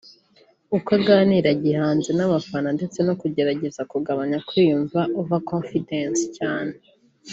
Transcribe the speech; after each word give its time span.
uko 0.77 0.89
aganira 0.99 1.49
gihanzi 1.63 2.09
n’abafana 2.17 2.69
ndetse 2.77 2.99
no 3.07 3.13
kugerageza 3.21 3.81
kugabanya 3.91 4.37
kwiyumva(over 4.47 5.39
confidence) 5.51 6.21
cyane 6.39 6.73